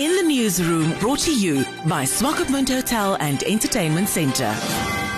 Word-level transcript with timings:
In 0.00 0.16
the 0.16 0.24
newsroom, 0.24 0.98
brought 0.98 1.20
to 1.20 1.32
you 1.32 1.62
by 1.86 2.02
Swakopmund 2.02 2.68
Hotel 2.68 3.16
and 3.20 3.44
Entertainment 3.44 4.08
Centre. 4.08 4.52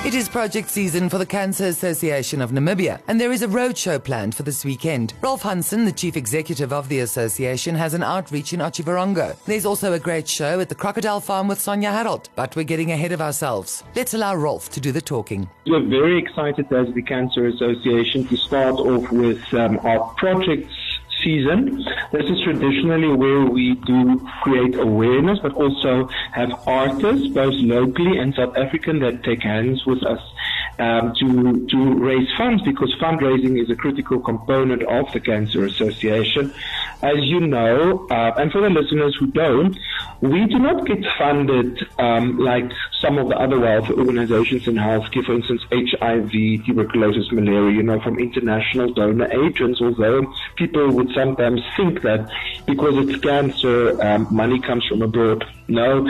It 0.04 0.12
is 0.12 0.28
project 0.28 0.68
season 0.68 1.08
for 1.08 1.16
the 1.16 1.24
Cancer 1.24 1.64
Association 1.64 2.42
of 2.42 2.50
Namibia, 2.50 3.00
and 3.08 3.18
there 3.18 3.32
is 3.32 3.40
a 3.40 3.48
roadshow 3.48 4.04
planned 4.04 4.34
for 4.34 4.42
this 4.42 4.66
weekend. 4.66 5.14
Rolf 5.22 5.40
Hansen, 5.40 5.86
the 5.86 5.92
chief 5.92 6.14
executive 6.14 6.74
of 6.74 6.90
the 6.90 7.00
association, 7.00 7.74
has 7.74 7.94
an 7.94 8.02
outreach 8.02 8.52
in 8.52 8.60
Otjiwarongo. 8.60 9.42
There's 9.46 9.64
also 9.64 9.94
a 9.94 9.98
great 9.98 10.28
show 10.28 10.60
at 10.60 10.68
the 10.68 10.74
Crocodile 10.74 11.20
Farm 11.20 11.48
with 11.48 11.58
Sonja 11.58 11.90
Herholdt, 11.90 12.28
but 12.34 12.54
we're 12.54 12.64
getting 12.64 12.92
ahead 12.92 13.12
of 13.12 13.22
ourselves. 13.22 13.82
Let's 13.94 14.12
allow 14.12 14.36
Rolf 14.36 14.68
to 14.72 14.80
do 14.80 14.92
the 14.92 15.00
talking. 15.00 15.48
We're 15.66 15.88
very 15.88 16.18
excited 16.18 16.70
as 16.70 16.92
the 16.92 17.00
Cancer 17.00 17.46
Association 17.46 18.26
to 18.28 18.36
start 18.36 18.74
off 18.74 19.10
with 19.10 19.42
um, 19.54 19.78
our 19.84 20.12
projects 20.18 20.85
season. 21.22 21.84
This 22.12 22.24
is 22.24 22.40
traditionally 22.42 23.08
where 23.08 23.44
we 23.44 23.74
do 23.86 24.20
create 24.42 24.78
awareness, 24.78 25.38
but 25.42 25.54
also 25.54 26.08
have 26.32 26.50
artists, 26.66 27.28
both 27.28 27.54
locally 27.56 28.18
and 28.18 28.34
South 28.34 28.56
African, 28.56 29.00
that 29.00 29.24
take 29.24 29.42
hands 29.42 29.84
with 29.86 30.02
us 30.04 30.20
um, 30.78 31.14
to 31.18 31.66
to 31.66 31.94
raise 31.94 32.28
funds 32.36 32.62
because 32.62 32.94
fundraising 33.00 33.60
is 33.60 33.70
a 33.70 33.76
critical 33.76 34.20
component 34.20 34.82
of 34.82 35.06
the 35.12 35.20
Cancer 35.20 35.64
Association. 35.64 36.52
As 37.02 37.16
you 37.20 37.40
know, 37.40 38.06
uh, 38.10 38.32
and 38.36 38.52
for 38.52 38.60
the 38.60 38.70
listeners 38.70 39.16
who 39.18 39.26
don't, 39.28 39.76
we 40.20 40.46
do 40.46 40.58
not 40.58 40.86
get 40.86 41.04
funded 41.18 41.78
um, 41.98 42.38
like 42.38 42.70
some 43.00 43.18
of 43.18 43.28
the 43.28 43.36
other 43.36 43.58
welfare 43.58 43.96
organizations 43.96 44.66
in 44.66 44.74
healthcare, 44.74 45.24
for 45.24 45.34
instance, 45.34 45.62
HIV, 45.70 46.30
tuberculosis, 46.64 47.30
malaria, 47.32 47.76
you 47.76 47.82
know, 47.82 48.00
from 48.00 48.18
international 48.18 48.92
donor 48.92 49.30
agents, 49.44 49.80
although 49.80 50.32
people 50.56 50.90
would 50.92 51.10
sometimes 51.14 51.60
think 51.76 52.02
that 52.02 52.30
because 52.66 52.94
it's 53.08 53.20
cancer, 53.22 54.00
um, 54.02 54.26
money 54.30 54.60
comes 54.60 54.86
from 54.86 55.02
abroad. 55.02 55.44
No, 55.68 56.06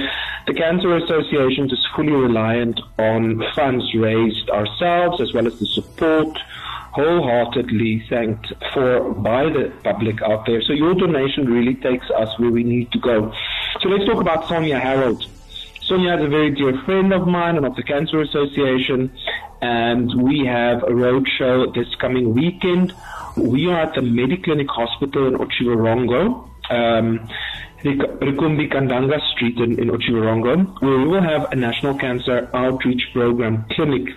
the 0.47 0.55
Cancer 0.55 0.95
Association 0.97 1.71
is 1.71 1.87
fully 1.97 2.13
reliant 2.13 2.81
on 2.99 3.43
funds 3.55 3.85
raised 3.95 4.49
ourselves 4.51 5.21
as 5.21 5.33
well 5.33 5.47
as 5.47 5.59
the 5.59 5.67
support 5.67 6.39
wholeheartedly 6.97 8.03
thanked 8.09 8.53
for 8.73 9.13
by 9.15 9.45
the 9.45 9.71
public 9.85 10.23
out 10.23 10.47
there. 10.47 10.63
So 10.63 10.73
your 10.73 10.95
donation 10.95 11.45
really 11.45 11.75
takes 11.75 12.09
us 12.11 12.29
where 12.39 12.51
we 12.51 12.65
need 12.65 12.91
to 12.93 12.99
go. 12.99 13.33
So 13.83 13.91
let's 13.91 14.07
talk 14.07 14.21
about 14.21 14.45
Sonja 14.45 14.81
Herholdt. 14.81 15.27
Sonja 15.87 16.19
is 16.19 16.25
a 16.25 16.29
very 16.29 16.51
dear 16.51 16.81
friend 16.85 17.13
of 17.13 17.27
mine 17.27 17.57
and 17.57 17.67
of 17.67 17.77
the 17.77 17.83
Cancer 17.83 18.23
Association, 18.23 19.13
and 19.61 20.23
we 20.23 20.47
have 20.47 20.83
a 20.83 20.93
roadshow 21.05 21.75
this 21.75 21.95
coming 21.97 22.33
weekend. 22.33 22.95
We 23.37 23.67
are 23.69 23.81
at 23.83 23.95
the 23.95 24.01
Mediclinic 24.01 24.69
Hospital 24.69 25.27
in 25.27 25.35
Otjiwarongo. 25.35 26.49
Um, 26.71 27.29
Rikumbi 27.85 28.73
Kandanga 28.73 29.21
Street 29.33 29.59
in, 29.59 29.79
in 29.79 29.89
Otjiwarongo, 29.89 30.81
where 30.81 30.99
we 30.99 31.09
will 31.09 31.23
have 31.23 31.53
a 31.53 31.57
National 31.57 31.95
Cancer 31.99 32.49
Outreach 32.55 33.03
Program 33.13 33.67
clinic. 33.73 34.09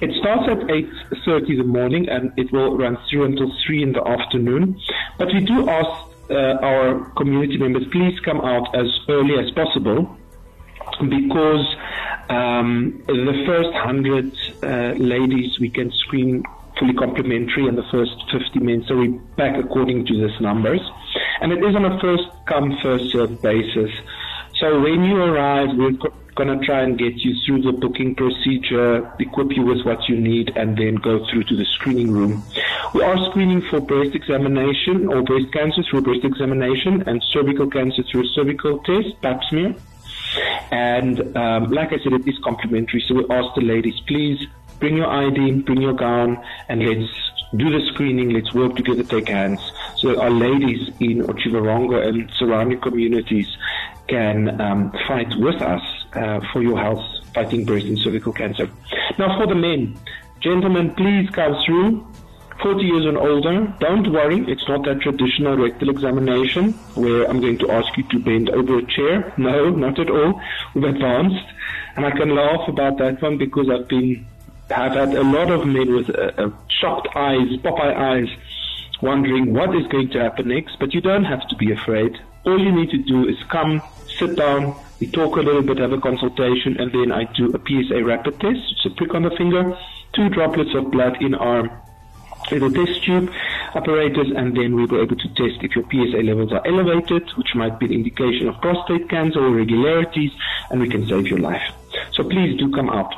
It 0.00 0.10
starts 0.18 0.48
at 0.48 0.58
8.30 0.66 1.50
in 1.50 1.58
the 1.58 1.64
morning 1.64 2.08
and 2.08 2.32
it 2.36 2.50
will 2.52 2.76
run 2.76 2.98
through 3.08 3.26
until 3.26 3.52
3 3.64 3.82
in 3.84 3.92
the 3.92 4.06
afternoon. 4.06 4.80
But 5.16 5.28
we 5.32 5.40
do 5.40 5.68
ask 5.68 6.11
our 6.30 7.10
community 7.16 7.58
members, 7.58 7.84
please 7.92 8.18
come 8.20 8.40
out 8.40 8.74
as 8.74 8.86
early 9.08 9.38
as 9.38 9.50
possible 9.52 10.16
because 11.08 11.66
um, 12.28 13.02
the 13.06 13.42
first 13.46 13.70
100 13.70 14.36
uh, 14.62 14.68
ladies 14.98 15.58
we 15.58 15.70
can 15.70 15.90
screen 15.92 16.42
fully 16.78 16.94
complimentary 16.94 17.68
and 17.68 17.76
the 17.76 17.84
first 17.90 18.12
50 18.30 18.60
men. 18.60 18.84
So 18.88 18.96
we're 18.96 19.18
back 19.36 19.62
according 19.62 20.06
to 20.06 20.26
these 20.26 20.40
numbers. 20.40 20.80
And 21.40 21.52
it 21.52 21.58
is 21.58 21.74
on 21.74 21.84
a 21.84 22.00
first 22.00 22.24
come, 22.46 22.76
first 22.82 23.10
served 23.12 23.42
basis. 23.42 23.90
So 24.58 24.80
when 24.80 25.04
you 25.04 25.16
arrive, 25.16 25.68
we're 25.76 25.92
going 26.34 26.58
to 26.58 26.64
try 26.64 26.82
and 26.82 26.98
get 26.98 27.16
you 27.16 27.34
through 27.44 27.62
the 27.62 27.72
booking 27.72 28.14
procedure, 28.14 29.12
equip 29.18 29.52
you 29.52 29.64
with 29.64 29.84
what 29.84 30.08
you 30.08 30.16
need, 30.16 30.56
and 30.56 30.76
then 30.76 30.96
go 30.96 31.26
through 31.30 31.44
to 31.44 31.56
the 31.56 31.64
screening 31.64 32.10
room. 32.10 32.42
We 32.94 33.02
are 33.02 33.16
screening 33.30 33.62
for 33.70 33.80
breast 33.80 34.14
examination 34.14 35.08
or 35.08 35.22
breast 35.22 35.50
cancer 35.52 35.82
through 35.88 36.02
breast 36.02 36.24
examination 36.24 37.02
and 37.08 37.22
cervical 37.32 37.70
cancer 37.70 38.02
through 38.02 38.26
cervical 38.28 38.80
test, 38.80 39.20
pap 39.22 39.42
smear. 39.48 39.74
And 40.70 41.36
um, 41.36 41.70
like 41.70 41.92
I 41.92 41.98
said, 42.02 42.12
it 42.12 42.28
is 42.28 42.38
complimentary. 42.44 43.02
So 43.08 43.14
we 43.14 43.26
ask 43.30 43.54
the 43.54 43.62
ladies, 43.62 43.98
please 44.06 44.46
bring 44.78 44.96
your 44.96 45.06
ID, 45.06 45.62
bring 45.62 45.80
your 45.80 45.94
gown, 45.94 46.42
and 46.68 46.84
let's 46.84 47.10
do 47.56 47.70
the 47.70 47.80
screening. 47.92 48.30
Let's 48.30 48.52
work 48.52 48.76
together, 48.76 49.04
take 49.04 49.28
hands, 49.28 49.60
so 49.96 50.20
our 50.20 50.30
ladies 50.30 50.88
in 51.00 51.22
Otjiwarongo 51.22 52.06
and 52.06 52.30
surrounding 52.38 52.80
communities 52.80 53.46
can 54.08 54.60
um, 54.60 54.92
fight 55.06 55.32
with 55.36 55.62
us 55.62 55.82
uh, 56.14 56.40
for 56.52 56.60
your 56.60 56.78
health, 56.78 57.04
fighting 57.34 57.64
breast 57.64 57.86
and 57.86 57.98
cervical 57.98 58.32
cancer. 58.32 58.68
Now, 59.18 59.38
for 59.38 59.46
the 59.46 59.54
men, 59.54 59.96
gentlemen, 60.40 60.94
please 60.94 61.30
come 61.30 61.56
through. 61.64 62.06
40 62.62 62.84
years 62.84 63.06
and 63.06 63.18
older, 63.18 63.66
don't 63.80 64.12
worry, 64.12 64.44
it's 64.46 64.66
not 64.68 64.84
that 64.84 65.00
traditional 65.00 65.56
rectal 65.56 65.90
examination 65.90 66.72
where 66.94 67.28
I'm 67.28 67.40
going 67.40 67.58
to 67.58 67.70
ask 67.72 67.96
you 67.96 68.04
to 68.10 68.20
bend 68.20 68.50
over 68.50 68.78
a 68.78 68.86
chair. 68.86 69.34
No, 69.36 69.70
not 69.70 69.98
at 69.98 70.08
all. 70.08 70.40
We've 70.74 70.84
advanced. 70.84 71.44
And 71.96 72.06
I 72.06 72.12
can 72.12 72.34
laugh 72.34 72.68
about 72.68 72.98
that 72.98 73.20
one 73.20 73.36
because 73.36 73.68
I've 73.68 73.88
been, 73.88 74.24
have 74.70 74.92
had 74.92 75.14
a 75.14 75.24
lot 75.24 75.50
of 75.50 75.66
men 75.66 75.92
with 75.92 76.10
uh, 76.10 76.30
uh, 76.38 76.50
shocked 76.68 77.08
eyes, 77.16 77.48
Popeye 77.58 77.96
eyes, 77.96 78.28
wondering 79.02 79.52
what 79.52 79.74
is 79.74 79.86
going 79.88 80.10
to 80.10 80.20
happen 80.20 80.48
next, 80.48 80.78
but 80.78 80.94
you 80.94 81.00
don't 81.00 81.24
have 81.24 81.46
to 81.48 81.56
be 81.56 81.72
afraid. 81.72 82.16
All 82.44 82.58
you 82.58 82.72
need 82.72 82.90
to 82.90 82.98
do 82.98 83.28
is 83.28 83.36
come, 83.50 83.82
sit 84.18 84.36
down, 84.36 84.74
we 85.00 85.08
talk 85.08 85.36
a 85.36 85.40
little 85.40 85.62
bit, 85.62 85.78
have 85.78 85.92
a 85.92 86.00
consultation, 86.00 86.76
and 86.78 86.92
then 86.92 87.10
I 87.10 87.24
do 87.34 87.52
a 87.52 87.58
PSA 87.58 88.04
rapid 88.04 88.38
test. 88.40 88.60
It's 88.70 88.86
a 88.86 88.90
prick 88.90 89.14
on 89.14 89.22
the 89.24 89.30
finger, 89.30 89.76
two 90.12 90.28
droplets 90.28 90.74
of 90.74 90.92
blood 90.92 91.20
in 91.20 91.34
our 91.34 91.82
little 92.50 92.70
test 92.70 93.04
tube 93.04 93.30
apparatus, 93.74 94.28
and 94.36 94.56
then 94.56 94.74
we 94.74 94.86
were 94.86 95.02
able 95.02 95.16
to 95.16 95.28
test 95.28 95.62
if 95.62 95.74
your 95.74 95.84
PSA 95.90 96.22
levels 96.22 96.52
are 96.52 96.66
elevated, 96.66 97.28
which 97.36 97.54
might 97.54 97.78
be 97.78 97.86
an 97.86 97.92
indication 97.92 98.48
of 98.48 98.60
prostate 98.60 99.08
cancer 99.08 99.40
or 99.40 99.48
irregularities, 99.48 100.30
and 100.70 100.80
we 100.80 100.88
can 100.88 101.06
save 101.06 101.26
your 101.28 101.38
life. 101.38 101.62
So 102.12 102.24
please 102.24 102.58
do 102.58 102.70
come 102.72 102.90
out. 102.90 103.14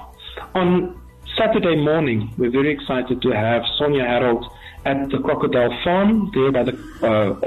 On 0.55 1.01
Saturday 1.37 1.77
morning, 1.77 2.33
we're 2.39 2.51
very 2.51 2.73
excited 2.73 3.21
to 3.23 3.31
have 3.31 3.63
Sonja 3.79 4.07
Herholdt 4.07 4.49
at 4.85 5.11
the 5.11 5.19
Crocodile 5.19 5.77
Farm 5.83 6.31
there 6.35 6.53
by 6.53 6.63
the 6.63 6.75
uh. 7.03 7.41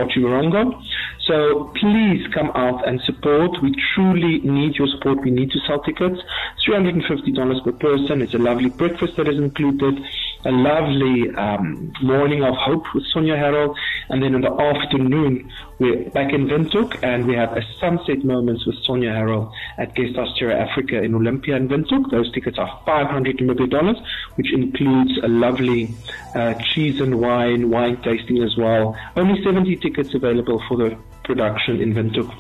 So 1.28 1.72
please 1.76 2.26
come 2.34 2.52
out 2.56 2.88
and 2.88 3.02
support. 3.02 3.62
We 3.62 3.76
truly 3.94 4.40
need 4.40 4.76
your 4.76 4.88
support. 4.88 5.22
We 5.22 5.32
need 5.32 5.52
to 5.52 5.60
sell 5.68 5.82
tickets. 5.82 6.20
$350 6.68 7.64
per 7.64 7.72
person. 7.74 8.22
It's 8.22 8.34
a 8.34 8.38
lovely 8.38 8.70
breakfast 8.70 9.18
that 9.18 9.28
is 9.28 9.38
included 9.38 10.00
a 10.48 10.52
lovely 10.52 11.30
um, 11.36 11.92
morning 12.02 12.42
of 12.42 12.56
hope 12.56 12.86
with 12.96 13.04
Sonja 13.14 13.38
Herholdt, 13.38 13.76
and 14.10 14.24
then 14.24 14.34
in 14.34 14.42
the 14.42 14.52
afternoon 14.52 15.52
we're 15.78 16.10
back 16.12 16.32
in 16.32 16.48
Windhoek 16.48 17.04
and 17.04 17.28
we 17.28 17.36
have 17.36 17.52
a 17.56 17.62
sunset 17.80 18.24
moments 18.24 18.66
with 18.66 18.76
Sonja 18.88 19.12
Herholdt 19.14 19.52
at 19.78 19.94
Guest 19.94 20.16
House 20.16 20.34
Terra 20.40 20.56
Africa 20.58 21.04
in 21.04 21.14
Olympia 21.14 21.58
in 21.58 21.68
Windhoek. 21.68 22.10
Those 22.12 22.32
tickets 22.32 22.58
are 22.58 22.82
500 22.86 23.38
Namibia 23.40 23.70
dollars, 23.70 23.98
which 24.36 24.54
includes 24.54 25.20
a 25.22 25.28
lovely 25.28 25.94
uh, 26.34 26.54
cheese 26.74 27.02
and 27.02 27.20
wine, 27.20 27.70
wine 27.70 28.02
tasting 28.02 28.42
as 28.42 28.56
well. 28.56 28.96
Only 29.18 29.44
70 29.44 29.76
tickets 29.76 30.14
available 30.14 30.64
for 30.70 30.78
the 30.78 30.98
production 31.26 31.82
in 31.82 31.94
Windhoek. 31.94 32.34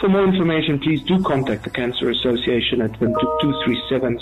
For 0.00 0.08
more 0.08 0.24
information, 0.24 0.78
please 0.78 1.02
do 1.02 1.20
contact 1.24 1.64
the 1.64 1.70
Cancer 1.70 2.08
Association 2.08 2.80
at 2.82 2.96
237 3.00 4.20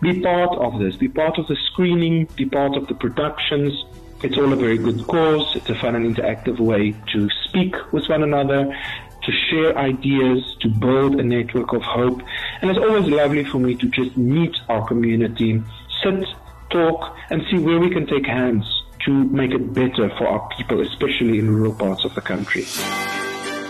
Be 0.00 0.20
part 0.20 0.56
of 0.58 0.78
this. 0.78 0.94
Be 0.96 1.08
part 1.08 1.38
of 1.38 1.48
the 1.48 1.56
screening. 1.66 2.26
Be 2.36 2.46
part 2.46 2.76
of 2.76 2.86
the 2.86 2.94
productions. 2.94 3.84
It's 4.22 4.38
all 4.38 4.52
a 4.52 4.56
very 4.56 4.78
good 4.78 5.04
cause. 5.08 5.56
It's 5.56 5.68
a 5.70 5.74
fun 5.74 5.96
and 5.96 6.14
interactive 6.14 6.60
way 6.60 6.94
to 7.12 7.28
speak 7.46 7.74
with 7.92 8.08
one 8.08 8.22
another, 8.22 8.72
to 9.24 9.32
share 9.50 9.76
ideas, 9.76 10.56
to 10.60 10.68
build 10.68 11.16
a 11.16 11.24
network 11.24 11.72
of 11.72 11.82
hope. 11.82 12.22
And 12.60 12.70
it's 12.70 12.78
always 12.78 13.08
lovely 13.08 13.42
for 13.42 13.58
me 13.58 13.74
to 13.74 13.88
just 13.88 14.16
meet 14.16 14.56
our 14.68 14.86
community, 14.86 15.60
sit, 16.00 16.24
talk, 16.70 17.16
and 17.30 17.42
see 17.50 17.58
where 17.58 17.80
we 17.80 17.90
can 17.90 18.06
take 18.06 18.26
hands 18.26 18.84
to 19.04 19.10
make 19.24 19.50
it 19.50 19.74
better 19.74 20.08
for 20.10 20.28
our 20.28 20.48
people, 20.56 20.80
especially 20.80 21.40
in 21.40 21.50
rural 21.50 21.74
parts 21.74 22.04
of 22.04 22.14
the 22.14 22.20
country. 22.20 22.64